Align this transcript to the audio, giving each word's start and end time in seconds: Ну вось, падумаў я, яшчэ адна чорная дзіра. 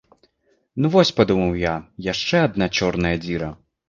Ну 0.85 0.89
вось, 0.95 1.11
падумаў 1.19 1.51
я, 1.63 1.73
яшчэ 2.13 2.41
адна 2.47 2.65
чорная 2.81 3.13
дзіра. 3.27 3.51